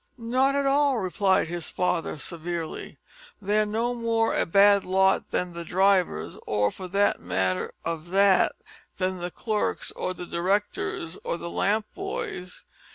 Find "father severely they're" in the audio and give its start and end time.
1.69-3.67